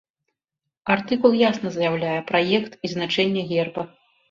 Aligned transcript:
Артыкул 0.93 1.35
ясна 1.41 1.69
заяўляе 1.77 2.17
праект 2.33 2.71
і 2.87 2.93
значэнне 2.97 3.47
герба. 3.55 3.89